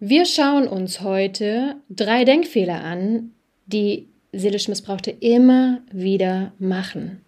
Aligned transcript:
Wir 0.00 0.26
schauen 0.26 0.66
uns 0.66 1.00
heute 1.00 1.76
drei 1.88 2.24
Denkfehler 2.24 2.82
an, 2.82 3.30
die 3.66 4.08
seelisch 4.32 4.68
Missbrauchte 4.68 5.10
immer 5.10 5.80
wieder 5.92 6.52
machen. 6.58 7.24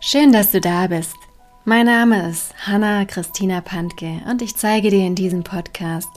Schön, 0.00 0.32
dass 0.32 0.50
du 0.50 0.60
da 0.60 0.86
bist. 0.86 1.16
Mein 1.64 1.86
Name 1.86 2.30
ist 2.30 2.54
Hanna 2.66 3.04
Christina 3.04 3.60
Pantke 3.60 4.22
und 4.30 4.40
ich 4.40 4.56
zeige 4.56 4.90
dir 4.90 5.06
in 5.06 5.14
diesem 5.14 5.44
Podcast 5.44 6.08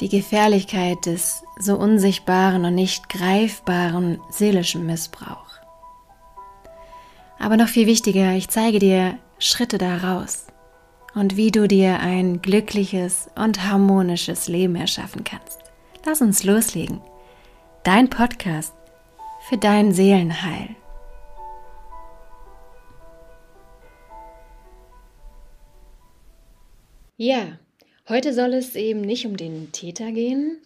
die 0.00 0.08
Gefährlichkeit 0.08 1.04
des 1.06 1.42
so 1.58 1.76
unsichtbaren 1.76 2.64
und 2.64 2.76
nicht 2.76 3.08
greifbaren 3.08 4.20
seelischen 4.30 4.86
Missbrauchs. 4.86 5.60
Aber 7.40 7.56
noch 7.56 7.68
viel 7.68 7.88
wichtiger, 7.88 8.34
ich 8.34 8.48
zeige 8.48 8.78
dir 8.78 9.18
Schritte 9.40 9.78
daraus 9.78 10.46
und 11.18 11.36
wie 11.36 11.50
du 11.50 11.66
dir 11.66 11.98
ein 11.98 12.40
glückliches 12.42 13.28
und 13.34 13.64
harmonisches 13.66 14.46
Leben 14.48 14.76
erschaffen 14.76 15.24
kannst. 15.24 15.58
Lass 16.06 16.20
uns 16.20 16.44
loslegen. 16.44 17.00
Dein 17.82 18.08
Podcast 18.08 18.72
für 19.48 19.56
dein 19.56 19.92
Seelenheil. 19.92 20.76
Ja, 27.16 27.58
heute 28.08 28.32
soll 28.32 28.54
es 28.54 28.76
eben 28.76 29.00
nicht 29.00 29.26
um 29.26 29.36
den 29.36 29.72
Täter 29.72 30.12
gehen, 30.12 30.58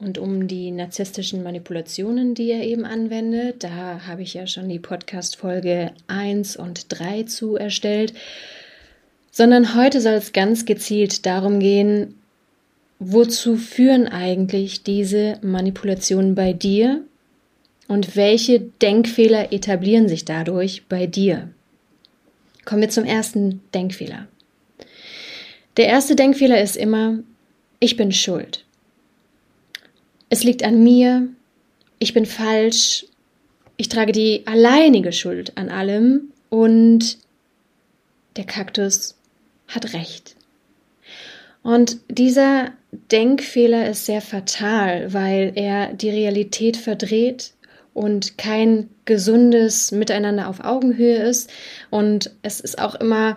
und 0.00 0.16
um 0.16 0.48
die 0.48 0.70
narzisstischen 0.70 1.42
Manipulationen, 1.42 2.34
die 2.34 2.50
er 2.50 2.64
eben 2.64 2.86
anwendet. 2.86 3.62
Da 3.62 4.06
habe 4.06 4.22
ich 4.22 4.32
ja 4.32 4.46
schon 4.46 4.68
die 4.68 4.78
Podcast-Folge 4.78 5.92
1 6.06 6.56
und 6.56 6.86
3 6.88 7.24
zu 7.24 7.56
erstellt. 7.56 8.14
Sondern 9.30 9.74
heute 9.74 10.00
soll 10.00 10.14
es 10.14 10.32
ganz 10.32 10.64
gezielt 10.64 11.24
darum 11.26 11.60
gehen, 11.60 12.14
wozu 12.98 13.56
führen 13.56 14.08
eigentlich 14.08 14.82
diese 14.82 15.38
Manipulationen 15.42 16.34
bei 16.34 16.52
dir 16.52 17.02
und 17.88 18.16
welche 18.16 18.60
Denkfehler 18.60 19.52
etablieren 19.52 20.08
sich 20.08 20.24
dadurch 20.24 20.84
bei 20.88 21.06
dir. 21.06 21.48
Kommen 22.64 22.82
wir 22.82 22.90
zum 22.90 23.04
ersten 23.04 23.62
Denkfehler. 23.72 24.26
Der 25.76 25.86
erste 25.86 26.16
Denkfehler 26.16 26.60
ist 26.60 26.76
immer, 26.76 27.20
ich 27.78 27.96
bin 27.96 28.12
schuld 28.12 28.64
es 30.30 30.44
liegt 30.44 30.62
an 30.62 30.82
mir, 30.82 31.28
ich 31.98 32.14
bin 32.14 32.24
falsch, 32.24 33.04
ich 33.76 33.88
trage 33.88 34.12
die 34.12 34.46
alleinige 34.46 35.12
Schuld 35.12 35.56
an 35.58 35.68
allem 35.68 36.32
und 36.48 37.18
der 38.36 38.44
Kaktus 38.44 39.16
hat 39.70 39.94
recht. 39.94 40.36
Und 41.62 41.98
dieser 42.08 42.72
Denkfehler 43.12 43.88
ist 43.88 44.06
sehr 44.06 44.20
fatal, 44.20 45.12
weil 45.12 45.52
er 45.54 45.92
die 45.92 46.10
Realität 46.10 46.76
verdreht 46.76 47.52
und 47.92 48.38
kein 48.38 48.88
gesundes 49.04 49.92
Miteinander 49.92 50.48
auf 50.48 50.60
Augenhöhe 50.64 51.16
ist. 51.16 51.50
Und 51.90 52.30
es 52.42 52.60
ist 52.60 52.80
auch 52.80 52.94
immer 52.94 53.36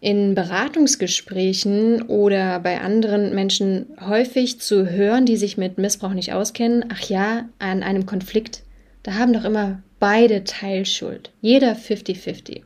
in 0.00 0.34
Beratungsgesprächen 0.34 2.02
oder 2.02 2.58
bei 2.60 2.80
anderen 2.80 3.34
Menschen 3.34 3.86
häufig 4.00 4.58
zu 4.60 4.88
hören, 4.88 5.26
die 5.26 5.36
sich 5.36 5.58
mit 5.58 5.76
Missbrauch 5.76 6.14
nicht 6.14 6.32
auskennen, 6.32 6.86
ach 6.90 7.02
ja, 7.02 7.48
an 7.58 7.82
einem 7.82 8.06
Konflikt, 8.06 8.62
da 9.02 9.14
haben 9.14 9.34
doch 9.34 9.44
immer 9.44 9.82
beide 9.98 10.44
Teilschuld, 10.44 11.30
jeder 11.42 11.74
50-50. 11.74 12.62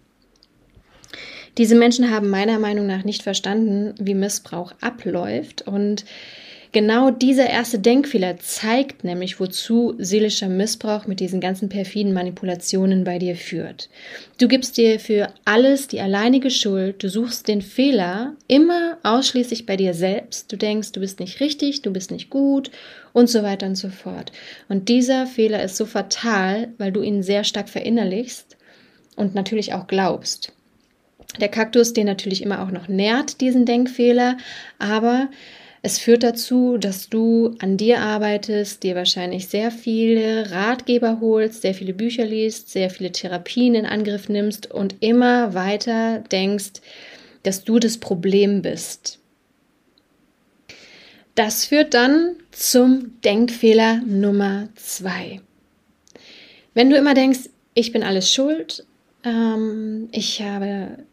Diese 1.58 1.76
Menschen 1.76 2.10
haben 2.10 2.30
meiner 2.30 2.58
Meinung 2.58 2.86
nach 2.86 3.04
nicht 3.04 3.22
verstanden, 3.22 3.94
wie 3.98 4.14
Missbrauch 4.14 4.72
abläuft 4.80 5.62
und 5.62 6.04
Genau 6.74 7.12
dieser 7.12 7.48
erste 7.48 7.78
Denkfehler 7.78 8.38
zeigt 8.38 9.04
nämlich, 9.04 9.38
wozu 9.38 9.94
seelischer 9.98 10.48
Missbrauch 10.48 11.06
mit 11.06 11.20
diesen 11.20 11.40
ganzen 11.40 11.68
perfiden 11.68 12.12
Manipulationen 12.12 13.04
bei 13.04 13.20
dir 13.20 13.36
führt. 13.36 13.88
Du 14.40 14.48
gibst 14.48 14.76
dir 14.76 14.98
für 14.98 15.28
alles 15.44 15.86
die 15.86 16.00
alleinige 16.00 16.50
Schuld, 16.50 17.04
du 17.04 17.08
suchst 17.08 17.46
den 17.46 17.62
Fehler 17.62 18.34
immer 18.48 18.98
ausschließlich 19.04 19.66
bei 19.66 19.76
dir 19.76 19.94
selbst, 19.94 20.50
du 20.50 20.56
denkst, 20.56 20.90
du 20.90 20.98
bist 20.98 21.20
nicht 21.20 21.38
richtig, 21.38 21.82
du 21.82 21.92
bist 21.92 22.10
nicht 22.10 22.28
gut 22.28 22.72
und 23.12 23.30
so 23.30 23.44
weiter 23.44 23.66
und 23.68 23.76
so 23.76 23.88
fort. 23.88 24.32
Und 24.68 24.88
dieser 24.88 25.28
Fehler 25.28 25.62
ist 25.62 25.76
so 25.76 25.86
fatal, 25.86 26.72
weil 26.78 26.90
du 26.90 27.02
ihn 27.02 27.22
sehr 27.22 27.44
stark 27.44 27.68
verinnerlichst 27.68 28.56
und 29.14 29.36
natürlich 29.36 29.74
auch 29.74 29.86
glaubst. 29.86 30.52
Der 31.40 31.48
Kaktus, 31.48 31.92
den 31.92 32.06
natürlich 32.06 32.42
immer 32.42 32.62
auch 32.62 32.70
noch 32.70 32.88
nährt, 32.88 33.40
diesen 33.40 33.66
Denkfehler, 33.66 34.36
aber 34.78 35.28
es 35.86 35.98
führt 35.98 36.22
dazu, 36.22 36.78
dass 36.78 37.10
du 37.10 37.56
an 37.58 37.76
dir 37.76 38.00
arbeitest, 38.00 38.82
dir 38.84 38.94
wahrscheinlich 38.94 39.48
sehr 39.48 39.70
viele 39.70 40.50
Ratgeber 40.50 41.18
holst, 41.20 41.60
sehr 41.60 41.74
viele 41.74 41.92
Bücher 41.92 42.24
liest, 42.24 42.70
sehr 42.70 42.88
viele 42.88 43.12
Therapien 43.12 43.74
in 43.74 43.84
Angriff 43.84 44.30
nimmst 44.30 44.70
und 44.70 44.96
immer 45.00 45.52
weiter 45.52 46.20
denkst, 46.20 46.80
dass 47.42 47.64
du 47.64 47.78
das 47.78 47.98
Problem 47.98 48.62
bist. 48.62 49.18
Das 51.34 51.66
führt 51.66 51.92
dann 51.92 52.36
zum 52.50 53.20
Denkfehler 53.22 54.00
Nummer 54.06 54.68
zwei. 54.76 55.40
Wenn 56.72 56.88
du 56.88 56.96
immer 56.96 57.12
denkst, 57.12 57.50
ich 57.74 57.92
bin 57.92 58.02
alles 58.02 58.32
schuld, 58.32 58.86
ähm, 59.22 60.08
ich 60.12 60.40
habe 60.40 61.04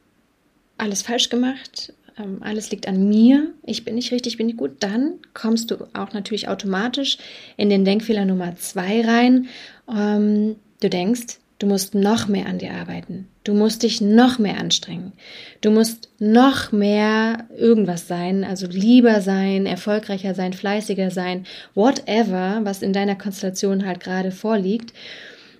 alles 0.81 1.02
falsch 1.02 1.30
gemacht, 1.30 1.94
ähm, 2.18 2.38
alles 2.42 2.72
liegt 2.72 2.88
an 2.88 3.08
mir, 3.08 3.53
ich 3.64 3.86
bin 3.86 3.96
nicht 3.96 4.12
richtig, 4.12 4.38
bin 4.38 4.47
nicht 4.47 4.58
gut, 4.58 4.72
dann 4.80 5.19
kommst 5.34 5.72
du 5.72 5.88
auch 5.94 6.14
natürlich 6.14 6.47
automatisch 6.47 7.18
in 7.58 7.69
den 7.69 7.86
Denkfehler 7.86 8.25
Nummer 8.25 8.56
zwei 8.56 9.02
rein. 9.02 9.47
Ähm, 9.90 10.56
du 10.81 10.90
denkst, 10.90 11.38
du 11.59 11.68
musst 11.68 11.96
noch 11.96 12.28
mehr 12.28 12.47
an 12.47 12.58
dir 12.58 12.74
arbeiten. 12.74 13.28
Du 13.44 13.53
musst 13.53 13.84
dich 13.84 14.02
noch 14.02 14.38
mehr 14.40 14.59
anstrengen. 14.59 15.14
Du 15.62 15.72
musst 15.72 16.09
noch 16.20 16.72
mehr 16.72 17.47
irgendwas 17.58 18.08
sein, 18.08 18.44
also 18.44 18.68
lieber 18.68 19.22
sein, 19.22 19.66
erfolgreicher 19.66 20.36
sein, 20.36 20.53
fleißiger 20.53 21.09
sein, 21.09 21.46
whatever, 21.74 22.62
was 22.64 22.81
in 22.81 22.94
deiner 22.94 23.16
Konstellation 23.16 23.86
halt 23.86 24.00
gerade 24.00 24.31
vorliegt. 24.31 24.94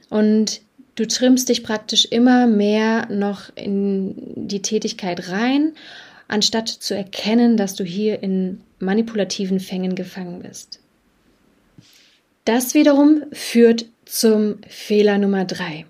Und 0.10 0.62
du 1.02 1.08
trimmst 1.08 1.50
dich 1.50 1.64
praktisch 1.64 2.06
immer 2.06 2.46
mehr 2.46 3.08
noch 3.10 3.50
in 3.56 4.14
die 4.48 4.62
Tätigkeit 4.62 5.30
rein 5.30 5.74
anstatt 6.28 6.70
zu 6.70 6.96
erkennen, 6.96 7.58
dass 7.58 7.74
du 7.74 7.84
hier 7.84 8.22
in 8.22 8.62
manipulativen 8.78 9.60
Fängen 9.60 9.96
gefangen 9.96 10.44
bist. 10.44 10.80
Das 12.46 12.76
wiederum 12.76 13.24
führt 13.34 13.86
zum 14.06 14.58
Fehler 14.68 15.18
Nummer 15.18 15.44
drei. 15.44 15.88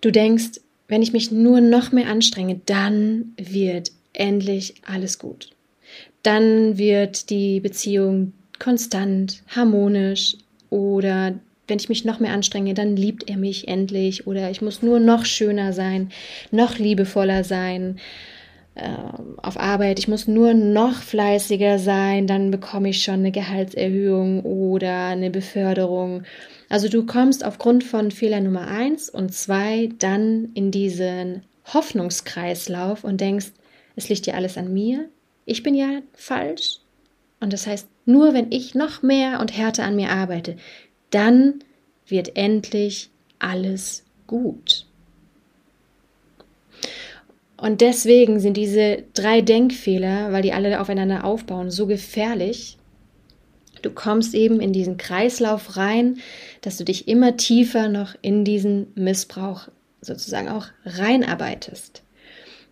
Du 0.00 0.10
denkst, 0.10 0.60
wenn 0.88 1.02
ich 1.02 1.12
mich 1.12 1.30
nur 1.30 1.60
noch 1.60 1.92
mehr 1.92 2.08
anstrenge, 2.08 2.60
dann 2.66 3.34
wird 3.36 3.92
endlich 4.12 4.82
alles 4.84 5.20
gut. 5.20 5.50
Dann 6.24 6.76
wird 6.76 7.30
die 7.30 7.60
Beziehung 7.60 8.32
konstant, 8.58 9.44
harmonisch 9.46 10.36
oder 10.70 11.38
wenn 11.66 11.78
ich 11.78 11.88
mich 11.88 12.04
noch 12.04 12.20
mehr 12.20 12.32
anstrenge, 12.32 12.74
dann 12.74 12.96
liebt 12.96 13.28
er 13.28 13.36
mich 13.36 13.68
endlich 13.68 14.26
oder 14.26 14.50
ich 14.50 14.62
muss 14.62 14.82
nur 14.82 15.00
noch 15.00 15.24
schöner 15.24 15.72
sein, 15.72 16.10
noch 16.50 16.78
liebevoller 16.78 17.44
sein, 17.44 17.98
ähm, 18.76 19.38
auf 19.40 19.58
Arbeit, 19.58 20.00
ich 20.00 20.08
muss 20.08 20.26
nur 20.26 20.52
noch 20.52 20.94
fleißiger 20.94 21.78
sein, 21.78 22.26
dann 22.26 22.50
bekomme 22.50 22.88
ich 22.88 23.02
schon 23.02 23.20
eine 23.20 23.30
Gehaltserhöhung 23.30 24.42
oder 24.42 25.06
eine 25.06 25.30
Beförderung. 25.30 26.24
Also 26.68 26.88
du 26.88 27.06
kommst 27.06 27.44
aufgrund 27.44 27.84
von 27.84 28.10
Fehler 28.10 28.40
Nummer 28.40 28.66
eins 28.66 29.08
und 29.08 29.32
zwei 29.32 29.90
dann 29.98 30.50
in 30.54 30.72
diesen 30.72 31.42
Hoffnungskreislauf 31.72 33.04
und 33.04 33.20
denkst, 33.20 33.52
es 33.94 34.08
liegt 34.08 34.26
ja 34.26 34.34
alles 34.34 34.58
an 34.58 34.72
mir, 34.72 35.08
ich 35.46 35.62
bin 35.62 35.74
ja 35.74 36.00
falsch. 36.12 36.78
Und 37.38 37.52
das 37.52 37.66
heißt, 37.66 37.86
nur 38.06 38.34
wenn 38.34 38.50
ich 38.50 38.74
noch 38.74 39.02
mehr 39.02 39.38
und 39.38 39.56
härter 39.56 39.84
an 39.84 39.94
mir 39.94 40.10
arbeite, 40.10 40.56
dann 41.14 41.60
wird 42.06 42.36
endlich 42.36 43.10
alles 43.38 44.04
gut. 44.26 44.86
Und 47.56 47.80
deswegen 47.80 48.40
sind 48.40 48.56
diese 48.56 49.04
drei 49.14 49.40
Denkfehler, 49.40 50.32
weil 50.32 50.42
die 50.42 50.52
alle 50.52 50.80
aufeinander 50.80 51.24
aufbauen, 51.24 51.70
so 51.70 51.86
gefährlich. 51.86 52.78
Du 53.80 53.90
kommst 53.90 54.34
eben 54.34 54.60
in 54.60 54.72
diesen 54.72 54.96
Kreislauf 54.96 55.76
rein, 55.76 56.18
dass 56.62 56.76
du 56.76 56.84
dich 56.84 57.06
immer 57.06 57.36
tiefer 57.36 57.88
noch 57.88 58.14
in 58.20 58.44
diesen 58.44 58.88
Missbrauch 58.94 59.68
sozusagen 60.00 60.48
auch 60.48 60.66
reinarbeitest. 60.84 62.02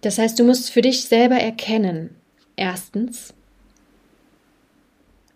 Das 0.00 0.18
heißt, 0.18 0.38
du 0.38 0.44
musst 0.44 0.70
für 0.70 0.82
dich 0.82 1.04
selber 1.04 1.36
erkennen, 1.36 2.16
erstens, 2.56 3.34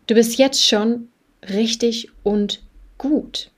du 0.07 0.15
bist 0.15 0.39
jetzt 0.39 0.67
schon 0.67 1.09
richtig 1.49 2.09
und 2.25 2.66
gut. 2.99 3.51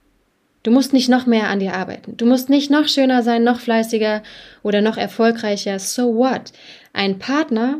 Du 0.63 0.71
musst 0.71 0.91
nicht 0.93 1.09
noch 1.09 1.25
mehr 1.25 1.47
an 1.49 1.59
dir 1.59 1.73
arbeiten. 1.73 2.17
Du 2.17 2.25
musst 2.25 2.49
nicht 2.49 2.69
noch 2.69 2.87
schöner 2.87 3.23
sein, 3.23 3.43
noch 3.43 3.59
fleißiger 3.59 4.23
oder 4.61 4.81
noch 4.81 4.97
erfolgreicher. 4.97 5.79
So 5.79 6.15
what? 6.15 6.51
Ein 6.93 7.17
Partner 7.17 7.79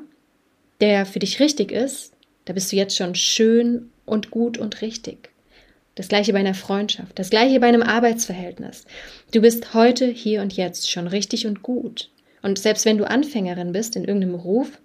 der 0.80 1.06
für 1.06 1.20
dich 1.20 1.40
richtig 1.40 1.72
ist, 1.72 2.14
da 2.46 2.54
bist 2.54 2.72
du 2.72 2.76
jetzt 2.76 2.96
schon 2.96 3.16
schön 3.16 3.90
und 4.06 4.32
gut 4.32 4.58
und 4.58 4.82
richtig. 4.82 5.30
Das 5.96 6.08
gleiche 6.08 6.32
bei 6.32 6.40
einer 6.40 6.54
Freundschaft, 6.54 7.20
das 7.20 7.30
gleiche 7.30 7.60
bei 7.60 7.68
einem 7.68 7.84
Arbeitsverhältnis. 7.84 8.86
Du 9.34 9.42
bist 9.42 9.74
heute, 9.74 10.08
hier 10.08 10.42
und 10.42 10.54
jetzt 10.54 10.90
schon 10.90 11.08
richtig 11.08 11.46
und 11.46 11.62
gut. 11.62 12.10
Und 12.42 12.58
selbst 12.58 12.86
wenn 12.86 12.98
du 12.98 13.10
Anfängerin 13.10 13.74
bist 13.74 13.98
in 13.98 14.06
irgendeinem 14.06 14.38
Beruf, 14.38 14.80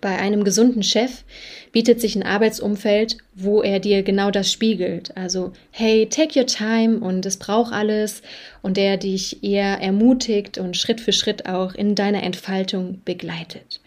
bei 0.00 0.16
einem 0.16 0.44
gesunden 0.44 0.82
Chef 0.82 1.24
bietet 1.72 2.00
sich 2.00 2.16
ein 2.16 2.22
Arbeitsumfeld, 2.22 3.18
wo 3.34 3.62
er 3.62 3.80
dir 3.80 4.02
genau 4.02 4.30
das 4.30 4.50
spiegelt. 4.50 5.16
Also, 5.16 5.52
hey, 5.70 6.08
take 6.08 6.38
your 6.38 6.46
time 6.46 7.00
und 7.00 7.24
es 7.26 7.36
braucht 7.36 7.72
alles 7.72 8.22
und 8.62 8.76
der 8.76 8.96
dich 8.96 9.42
eher 9.44 9.80
ermutigt 9.80 10.58
und 10.58 10.76
Schritt 10.76 11.00
für 11.00 11.12
Schritt 11.12 11.46
auch 11.46 11.74
in 11.74 11.94
deiner 11.94 12.22
Entfaltung 12.22 13.00
begleitet. 13.04 13.80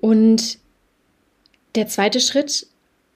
Und 0.00 0.58
der 1.74 1.88
zweite 1.88 2.20
Schritt, 2.20 2.66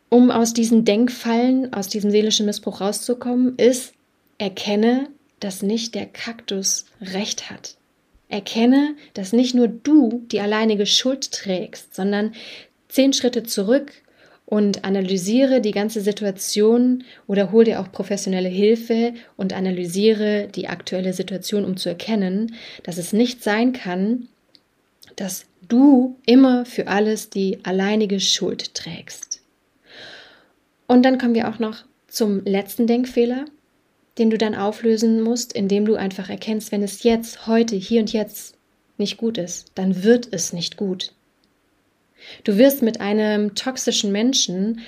um 0.08 0.31
aus 0.31 0.52
diesen 0.52 0.84
Denkfallen, 0.84 1.72
aus 1.72 1.88
diesem 1.88 2.11
seelischen 2.11 2.46
Missbrauch 2.46 2.81
rauszukommen, 2.81 3.56
ist, 3.56 3.94
erkenne, 4.38 5.08
dass 5.40 5.62
nicht 5.62 5.94
der 5.94 6.06
Kaktus 6.06 6.87
recht 7.00 7.50
hat. 7.50 7.77
Erkenne, 8.28 8.94
dass 9.14 9.32
nicht 9.32 9.54
nur 9.54 9.69
du 9.69 10.25
die 10.30 10.40
alleinige 10.40 10.86
Schuld 10.86 11.32
trägst, 11.32 11.94
sondern 11.94 12.34
zehn 12.88 13.12
Schritte 13.12 13.42
zurück 13.42 13.92
und 14.44 14.84
analysiere 14.84 15.60
die 15.60 15.72
ganze 15.72 16.00
Situation 16.00 17.04
oder 17.26 17.52
hol 17.52 17.64
dir 17.64 17.80
auch 17.80 17.92
professionelle 17.92 18.48
Hilfe 18.48 19.12
und 19.36 19.52
analysiere 19.52 20.48
die 20.54 20.69
aktuelle 20.69 21.12
Situation, 21.12 21.64
um 21.64 21.76
zu 21.76 21.90
erkennen, 21.90 22.54
dass 22.82 22.96
es 22.96 23.12
nicht 23.12 23.42
sein 23.42 23.72
kann, 23.72 24.28
dass 25.16 25.44
du 25.69 26.16
immer 26.25 26.64
für 26.64 26.86
alles 26.86 27.28
die 27.28 27.58
alleinige 27.62 28.20
Schuld 28.20 28.75
trägst. 28.75 29.42
Und 30.86 31.02
dann 31.04 31.19
kommen 31.19 31.34
wir 31.34 31.48
auch 31.48 31.58
noch 31.58 31.84
zum 32.06 32.42
letzten 32.46 32.86
Denkfehler, 32.86 33.44
den 34.18 34.30
du 34.30 34.38
dann 34.38 34.54
auflösen 34.54 35.22
musst, 35.22 35.52
indem 35.52 35.84
du 35.84 35.94
einfach 35.94 36.28
erkennst, 36.28 36.72
wenn 36.72 36.82
es 36.82 37.02
jetzt, 37.02 37.46
heute, 37.46 37.76
hier 37.76 38.00
und 38.00 38.12
jetzt 38.12 38.56
nicht 38.96 39.16
gut 39.16 39.38
ist, 39.38 39.72
dann 39.74 40.02
wird 40.02 40.28
es 40.32 40.52
nicht 40.52 40.76
gut. 40.76 41.12
Du 42.44 42.58
wirst 42.58 42.82
mit 42.82 43.00
einem 43.00 43.54
toxischen 43.54 44.12
Menschen 44.12 44.80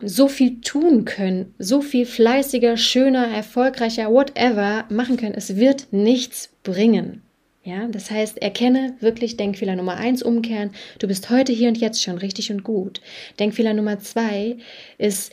so 0.00 0.28
viel 0.28 0.60
tun 0.60 1.04
können, 1.04 1.54
so 1.58 1.80
viel 1.80 2.04
fleißiger, 2.04 2.76
schöner, 2.76 3.28
erfolgreicher, 3.28 4.10
whatever 4.10 4.84
machen 4.90 5.16
können. 5.16 5.34
Es 5.34 5.56
wird 5.56 5.92
nichts 5.92 6.50
bringen. 6.62 7.22
Ja, 7.64 7.88
das 7.88 8.10
heißt, 8.10 8.40
erkenne 8.42 8.94
wirklich 9.00 9.36
Denkfehler 9.36 9.74
Nummer 9.74 9.96
eins 9.96 10.22
umkehren. 10.22 10.70
Du 11.00 11.08
bist 11.08 11.30
heute 11.30 11.52
hier 11.52 11.68
und 11.68 11.78
jetzt 11.78 12.02
schon 12.02 12.18
richtig 12.18 12.52
und 12.52 12.62
gut. 12.62 13.00
Denkfehler 13.40 13.74
Nummer 13.74 13.98
zwei 13.98 14.56
ist, 14.98 15.32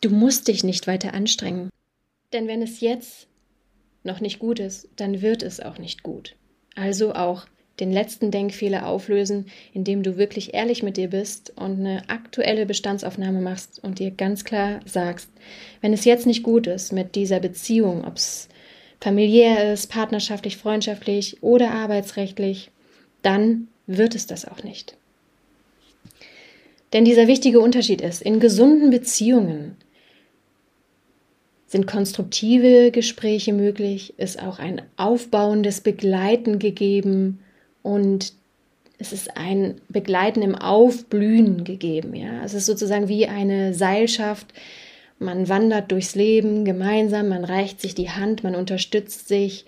du 0.00 0.10
musst 0.10 0.46
dich 0.46 0.62
nicht 0.62 0.86
weiter 0.86 1.12
anstrengen. 1.12 1.70
Denn 2.34 2.48
wenn 2.48 2.62
es 2.62 2.80
jetzt 2.80 3.28
noch 4.02 4.20
nicht 4.20 4.40
gut 4.40 4.58
ist, 4.58 4.88
dann 4.96 5.22
wird 5.22 5.42
es 5.42 5.60
auch 5.60 5.78
nicht 5.78 6.02
gut. 6.02 6.34
Also 6.74 7.14
auch 7.14 7.46
den 7.78 7.92
letzten 7.92 8.32
Denkfehler 8.32 8.86
auflösen, 8.86 9.46
indem 9.72 10.02
du 10.02 10.16
wirklich 10.16 10.52
ehrlich 10.52 10.82
mit 10.82 10.96
dir 10.96 11.08
bist 11.08 11.52
und 11.56 11.78
eine 11.78 12.08
aktuelle 12.08 12.66
Bestandsaufnahme 12.66 13.40
machst 13.40 13.82
und 13.82 14.00
dir 14.00 14.10
ganz 14.10 14.44
klar 14.44 14.80
sagst, 14.84 15.28
wenn 15.80 15.92
es 15.92 16.04
jetzt 16.04 16.26
nicht 16.26 16.42
gut 16.42 16.66
ist 16.66 16.92
mit 16.92 17.14
dieser 17.14 17.38
Beziehung, 17.38 18.04
ob 18.04 18.16
es 18.16 18.48
familiär 19.00 19.72
ist, 19.72 19.88
partnerschaftlich, 19.88 20.56
freundschaftlich 20.56 21.40
oder 21.40 21.70
arbeitsrechtlich, 21.70 22.70
dann 23.22 23.68
wird 23.86 24.16
es 24.16 24.26
das 24.26 24.44
auch 24.44 24.64
nicht. 24.64 24.96
Denn 26.92 27.04
dieser 27.04 27.28
wichtige 27.28 27.60
Unterschied 27.60 28.00
ist, 28.00 28.22
in 28.22 28.40
gesunden 28.40 28.90
Beziehungen 28.90 29.76
sind 31.74 31.88
konstruktive 31.88 32.92
Gespräche 32.92 33.52
möglich, 33.52 34.14
ist 34.16 34.40
auch 34.40 34.60
ein 34.60 34.82
aufbauendes 34.96 35.80
Begleiten 35.80 36.60
gegeben 36.60 37.40
und 37.82 38.32
es 38.98 39.12
ist 39.12 39.36
ein 39.36 39.80
Begleiten 39.88 40.40
im 40.42 40.54
Aufblühen 40.54 41.64
gegeben. 41.64 42.14
Ja? 42.14 42.44
Es 42.44 42.54
ist 42.54 42.66
sozusagen 42.66 43.08
wie 43.08 43.26
eine 43.26 43.74
Seilschaft. 43.74 44.46
Man 45.18 45.48
wandert 45.48 45.90
durchs 45.90 46.14
Leben 46.14 46.64
gemeinsam, 46.64 47.28
man 47.28 47.44
reicht 47.44 47.80
sich 47.80 47.96
die 47.96 48.10
Hand, 48.10 48.44
man 48.44 48.54
unterstützt 48.54 49.26
sich. 49.26 49.66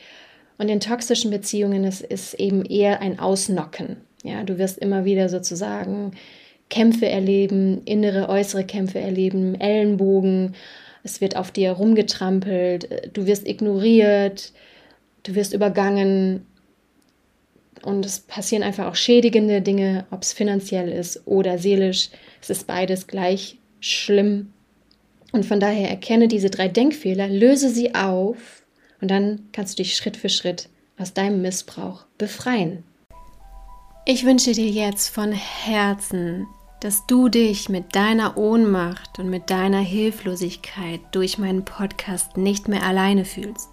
Und 0.58 0.68
in 0.68 0.78
toxischen 0.78 1.32
Beziehungen 1.32 1.82
ist 1.82 2.06
es 2.08 2.34
eben 2.34 2.64
eher 2.64 3.00
ein 3.00 3.18
Ausnocken. 3.18 3.96
Ja, 4.22 4.44
du 4.44 4.58
wirst 4.58 4.78
immer 4.78 5.04
wieder 5.04 5.28
sozusagen 5.28 6.12
Kämpfe 6.70 7.08
erleben, 7.08 7.82
innere, 7.84 8.28
äußere 8.28 8.62
Kämpfe 8.62 9.00
erleben, 9.00 9.60
Ellenbogen 9.60 10.54
es 11.06 11.20
wird 11.20 11.36
auf 11.36 11.52
dir 11.52 11.70
rumgetrampelt, 11.70 13.12
du 13.12 13.26
wirst 13.26 13.46
ignoriert, 13.46 14.52
du 15.22 15.36
wirst 15.36 15.54
übergangen 15.54 16.44
und 17.82 18.04
es 18.04 18.18
passieren 18.18 18.64
einfach 18.64 18.86
auch 18.86 18.96
schädigende 18.96 19.62
Dinge, 19.62 20.04
ob 20.10 20.22
es 20.22 20.32
finanziell 20.32 20.88
ist 20.88 21.22
oder 21.24 21.58
seelisch. 21.58 22.10
Es 22.42 22.50
ist 22.50 22.66
beides 22.66 23.06
gleich 23.06 23.58
schlimm. 23.78 24.52
Und 25.30 25.46
von 25.46 25.60
daher 25.60 25.88
erkenne 25.88 26.26
diese 26.26 26.50
drei 26.50 26.66
Denkfehler, 26.66 27.28
löse 27.28 27.68
sie 27.68 27.94
auf 27.94 28.64
und 29.00 29.08
dann 29.08 29.48
kannst 29.52 29.78
du 29.78 29.84
dich 29.84 29.94
Schritt 29.94 30.16
für 30.16 30.28
Schritt 30.28 30.68
aus 30.98 31.14
deinem 31.14 31.40
Missbrauch 31.40 32.04
befreien. 32.18 32.82
Ich 34.06 34.24
wünsche 34.24 34.52
dir 34.52 34.68
jetzt 34.68 35.08
von 35.08 35.30
Herzen 35.30 36.48
dass 36.80 37.06
du 37.06 37.28
dich 37.28 37.68
mit 37.68 37.94
deiner 37.94 38.36
Ohnmacht 38.36 39.18
und 39.18 39.30
mit 39.30 39.50
deiner 39.50 39.80
Hilflosigkeit 39.80 41.00
durch 41.12 41.38
meinen 41.38 41.64
Podcast 41.64 42.36
nicht 42.36 42.68
mehr 42.68 42.82
alleine 42.82 43.24
fühlst 43.24 43.70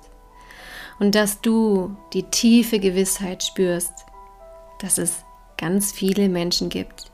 und 0.99 1.15
dass 1.15 1.41
du 1.41 1.95
die 2.13 2.23
tiefe 2.23 2.79
Gewissheit 2.79 3.43
spürst, 3.43 3.93
dass 4.79 4.97
es 4.97 5.23
ganz 5.57 5.91
viele 5.91 6.29
Menschen 6.29 6.69
gibt, 6.69 7.11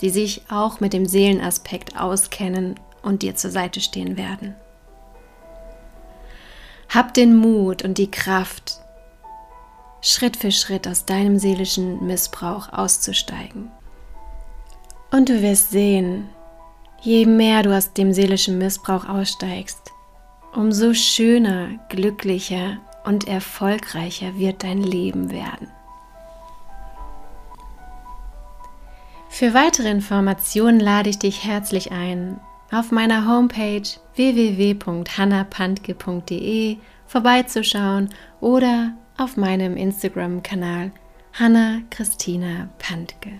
die 0.00 0.10
sich 0.10 0.42
auch 0.50 0.80
mit 0.80 0.92
dem 0.92 1.06
Seelenaspekt 1.06 1.98
auskennen 1.98 2.78
und 3.02 3.22
dir 3.22 3.34
zur 3.34 3.50
Seite 3.50 3.80
stehen 3.80 4.16
werden. 4.16 4.54
Hab 6.88 7.14
den 7.14 7.36
Mut 7.36 7.82
und 7.82 7.96
die 7.96 8.10
Kraft, 8.10 8.80
Schritt 10.02 10.36
für 10.36 10.52
Schritt 10.52 10.86
aus 10.86 11.06
deinem 11.06 11.38
seelischen 11.38 12.06
Missbrauch 12.06 12.70
auszusteigen 12.72 13.70
und 15.12 15.28
du 15.28 15.40
wirst 15.42 15.70
sehen, 15.70 16.28
je 17.00 17.26
mehr 17.26 17.62
du 17.62 17.76
aus 17.76 17.92
dem 17.92 18.12
seelischen 18.12 18.58
Missbrauch 18.58 19.08
aussteigst, 19.08 19.92
umso 20.54 20.94
schöner, 20.94 21.68
glücklicher 21.88 22.78
und 23.04 23.28
erfolgreicher 23.28 24.36
wird 24.36 24.64
dein 24.64 24.82
Leben 24.82 25.30
werden. 25.30 25.68
Für 29.28 29.54
weitere 29.54 29.90
Informationen 29.90 30.80
lade 30.80 31.10
ich 31.10 31.18
dich 31.18 31.44
herzlich 31.44 31.92
ein, 31.92 32.40
auf 32.70 32.90
meiner 32.90 33.28
Homepage 33.28 33.82
www.hannapantke.de 34.14 36.78
vorbeizuschauen 37.06 38.08
oder 38.40 38.94
auf 39.18 39.36
meinem 39.36 39.76
Instagram-Kanal 39.76 40.90
Hanna 41.34 41.82
Christina 41.90 42.70
Pantke. 42.78 43.32